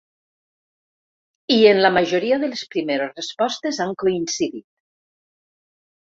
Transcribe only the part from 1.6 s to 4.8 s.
en la majoria de les primeres respostes han coincidit.